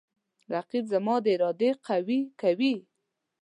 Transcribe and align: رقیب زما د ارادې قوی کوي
رقیب 0.53 0.85
زما 0.93 1.15
د 1.23 1.25
ارادې 1.35 1.69
قوی 1.87 2.21
کوي 2.41 2.73